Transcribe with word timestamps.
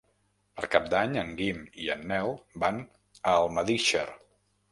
Per 0.59 0.67
Cap 0.75 0.87
d'Any 0.93 1.13
en 1.23 1.27
Guim 1.41 1.59
i 1.83 1.91
en 1.95 2.01
Nel 2.11 2.33
van 2.63 2.81
a 2.85 3.35
Almedíxer. 3.43 4.05